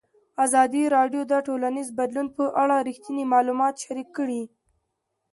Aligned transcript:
ازادي 0.45 0.83
راډیو 0.95 1.21
د 1.31 1.33
ټولنیز 1.47 1.87
بدلون 1.99 2.27
په 2.37 2.43
اړه 2.61 2.75
رښتیني 2.87 3.23
معلومات 3.33 3.73
شریک 3.83 4.09
کړي. 4.17 4.41